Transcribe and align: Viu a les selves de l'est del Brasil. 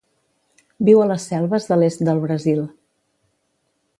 Viu 0.87 1.01
a 1.01 1.05
les 1.11 1.25
selves 1.33 1.69
de 1.73 1.77
l'est 1.83 2.03
del 2.09 2.23
Brasil. 2.25 2.65